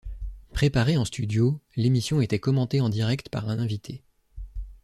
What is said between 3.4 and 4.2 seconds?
un invité.